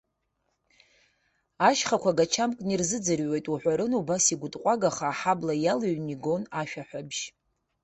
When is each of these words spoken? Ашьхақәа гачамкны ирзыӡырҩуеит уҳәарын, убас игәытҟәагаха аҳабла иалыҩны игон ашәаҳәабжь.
Ашьхақәа 1.69 2.17
гачамкны 2.17 2.71
ирзыӡырҩуеит 2.73 3.45
уҳәарын, 3.51 3.91
убас 3.99 4.25
игәытҟәагаха 4.33 5.05
аҳабла 5.09 5.53
иалыҩны 5.57 6.11
игон 6.15 6.43
ашәаҳәабжь. 6.59 7.21